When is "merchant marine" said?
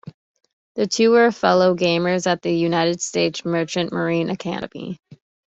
3.45-4.31